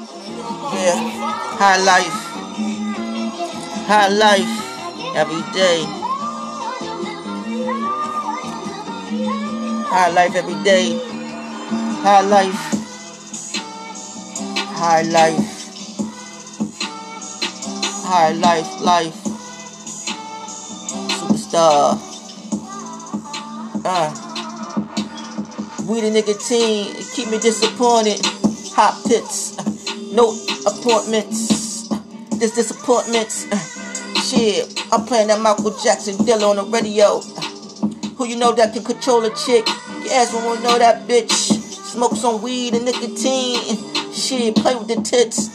Yeah, 0.00 0.96
high 1.60 1.76
life. 1.84 2.18
High 3.84 4.08
life 4.08 4.48
every 5.14 5.42
day. 5.52 5.84
High 9.92 10.08
life 10.08 10.34
every 10.36 10.56
day. 10.64 10.96
High 12.00 12.22
life. 12.22 12.62
High 14.80 15.02
life. 15.02 15.48
High 18.08 18.32
life, 18.32 18.80
life. 18.80 19.20
Superstar. 21.12 22.00
Uh. 23.84 24.10
Weed 25.86 26.04
and 26.04 26.14
nicotine 26.14 26.94
keep 27.12 27.28
me 27.28 27.38
disappointed. 27.38 28.24
Hot 28.72 28.96
pits. 29.06 29.69
No 30.12 30.36
appointments. 30.66 31.88
This 32.38 32.54
disappointments. 32.54 33.46
Shit. 34.28 34.82
I'm 34.92 35.06
playing 35.06 35.28
that 35.28 35.40
Michael 35.40 35.76
Jackson 35.82 36.16
Dilla 36.16 36.50
on 36.50 36.56
the 36.56 36.64
radio. 36.64 37.20
Who 38.16 38.26
you 38.26 38.36
know 38.36 38.52
that 38.52 38.74
can 38.74 38.84
control 38.84 39.24
a 39.24 39.34
chick? 39.34 39.66
Ask 40.12 40.34
me 40.34 40.40
when 40.40 40.62
know 40.62 40.78
that 40.78 41.06
bitch. 41.06 41.30
Smoke 41.30 42.16
some 42.16 42.42
weed 42.42 42.74
and 42.74 42.84
nicotine. 42.84 44.12
Shit, 44.12 44.56
play 44.56 44.74
with 44.74 44.88
the 44.88 45.00
tits. 45.02 45.48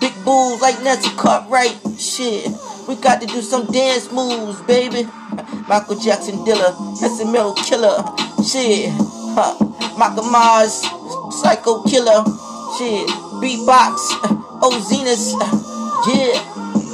Big 0.00 0.12
bulls 0.24 0.60
like 0.60 0.82
Nancy 0.82 1.10
Cartwright. 1.16 1.76
Shit, 1.98 2.48
we 2.88 2.96
got 2.96 3.20
to 3.20 3.26
do 3.26 3.40
some 3.42 3.66
dance 3.66 4.10
moves, 4.10 4.60
baby. 4.62 5.04
Michael 5.68 5.98
Jackson 5.98 6.36
Dilla, 6.44 6.74
that's 7.00 7.20
a 7.20 7.26
middle 7.26 7.54
killer. 7.54 8.02
Shit, 8.42 8.90
huh. 9.36 9.54
Michael 9.96 10.24
Mars, 10.24 10.80
psycho 11.40 11.82
killer. 11.84 12.24
Shit, 12.78 13.08
beatbox. 13.42 13.98
Uh, 14.22 14.38
oh, 14.62 14.78
Zenus. 14.86 15.34
Uh, 15.34 15.50
yeah, 16.06 16.38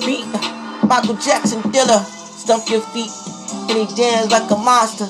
beat. 0.01 0.25
Uh, 0.33 0.87
Michael 0.87 1.17
Jackson 1.17 1.61
Dilla, 1.71 2.01
stump 2.03 2.69
your 2.71 2.81
feet. 2.81 3.13
And 3.69 3.77
he 3.77 3.95
dance 3.95 4.33
like 4.33 4.51
a 4.51 4.57
monster. 4.57 5.05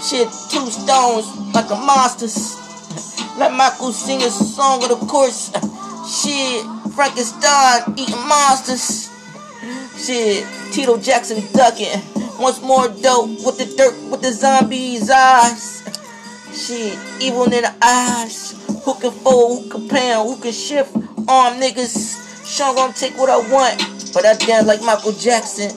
Shit, 0.00 0.28
two 0.50 0.70
stones 0.70 1.26
like 1.52 1.68
a 1.70 1.74
monster. 1.74 2.30
Let 3.38 3.52
Michael 3.52 3.92
sing 3.92 4.22
a 4.22 4.30
song 4.30 4.84
of 4.84 4.88
the 4.88 5.06
course. 5.06 5.50
Shit, 6.06 6.64
Frankenstein 6.94 7.94
eating 7.98 8.14
monsters. 8.28 9.10
Shit, 9.98 10.46
Tito 10.72 10.96
Jackson 10.98 11.42
ducking. 11.52 12.00
Once 12.38 12.62
more 12.62 12.88
dope 12.88 13.30
with 13.44 13.58
the 13.58 13.66
dirt 13.76 13.94
with 14.10 14.22
the 14.22 14.32
zombies' 14.32 15.10
eyes. 15.10 15.82
Shit, 16.54 16.96
evil 17.20 17.44
in 17.44 17.62
the 17.62 17.74
eyes. 17.82 18.65
Who 18.86 18.94
can 18.94 19.10
fold, 19.10 19.64
who 19.64 19.68
can 19.68 19.88
pound, 19.88 20.28
who 20.28 20.40
can 20.40 20.52
shift 20.52 20.94
arm 21.26 21.60
niggas. 21.60 22.46
Sean 22.46 22.76
gonna 22.76 22.92
take 22.92 23.18
what 23.18 23.28
I 23.28 23.38
want, 23.50 24.12
but 24.14 24.24
I 24.24 24.34
dance 24.34 24.68
like 24.68 24.80
Michael 24.80 25.10
Jackson. 25.10 25.70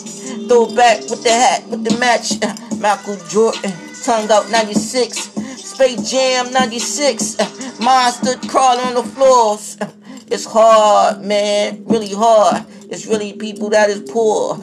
Throw 0.48 0.76
back 0.76 1.02
with 1.10 1.24
the 1.24 1.32
hat, 1.32 1.68
with 1.68 1.84
the 1.84 1.98
match. 1.98 2.34
Uh, 2.44 2.56
Michael 2.78 3.18
Jordan, 3.28 3.74
tongue 4.04 4.30
out 4.30 4.52
96. 4.52 5.18
Space 5.18 6.12
Jam 6.12 6.54
96. 6.54 7.40
Uh, 7.40 7.76
Monster 7.82 8.36
crawling 8.48 8.86
on 8.86 8.94
the 8.94 9.04
floors. 9.04 9.76
Uh, 9.82 9.92
it's 10.28 10.46
hard, 10.46 11.24
man. 11.24 11.84
Really 11.86 12.14
hard. 12.14 12.64
It's 12.92 13.08
really 13.08 13.34
people 13.34 13.72
that 13.72 13.90
is 13.90 14.08
poor. 14.12 14.60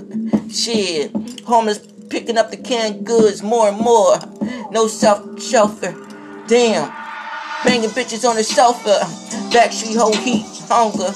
Shit. 0.52 1.10
Homeless 1.44 1.80
picking 2.10 2.38
up 2.38 2.52
the 2.52 2.58
canned 2.58 3.04
goods 3.04 3.42
more 3.42 3.68
and 3.68 3.78
more. 3.78 4.18
No 4.70 4.86
self 4.86 5.42
shelter. 5.42 5.96
Damn. 6.46 7.05
Banging 7.64 7.90
bitches 7.90 8.28
on 8.28 8.36
the 8.36 8.44
sofa. 8.44 9.00
Backstreet 9.50 9.96
whole 9.96 10.16
heat. 10.16 10.46
Hunger. 10.68 11.12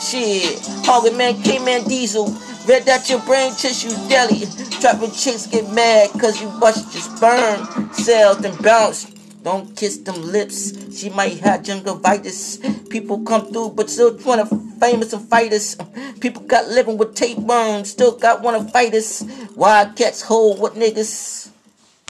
Shit. 0.00 0.58
Hunger 0.84 1.16
man, 1.16 1.40
K-Man 1.42 1.84
Diesel. 1.84 2.34
Red 2.66 2.88
out 2.88 3.08
your 3.10 3.20
brain 3.20 3.52
tissues 3.54 3.96
deli. 4.08 4.46
Trapping 4.80 5.10
chicks 5.10 5.46
get 5.46 5.68
mad 5.72 6.10
cause 6.12 6.40
you 6.40 6.48
bust 6.60 6.92
your 6.94 7.02
sperm 7.02 7.92
cells 7.92 8.44
and 8.44 8.56
bounce. 8.62 9.06
Don't 9.42 9.76
kiss 9.76 9.98
them 9.98 10.22
lips. 10.22 10.72
She 10.96 11.10
might 11.10 11.40
have 11.40 11.64
jungle 11.64 11.98
gingivitis. 11.98 12.88
People 12.88 13.24
come 13.24 13.52
through, 13.52 13.70
but 13.70 13.90
still 13.90 14.16
wanna 14.24 14.46
famous 14.78 15.12
and 15.12 15.28
fighters. 15.28 15.76
People 16.20 16.42
got 16.42 16.68
living 16.68 16.96
with 16.96 17.14
tape 17.14 17.38
burns, 17.38 17.90
still 17.90 18.16
got 18.16 18.42
wanna 18.42 18.62
fight 18.68 18.94
us. 18.94 19.24
Wildcats 19.56 20.22
hold 20.22 20.60
what 20.60 20.74
niggas. 20.74 21.51